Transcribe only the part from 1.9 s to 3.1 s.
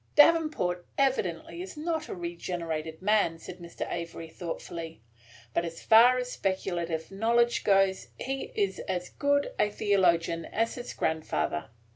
a regenerated